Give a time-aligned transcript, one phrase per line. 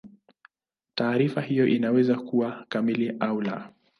[0.95, 3.71] Taarifa hiyo inaweza kuwa kamili au la.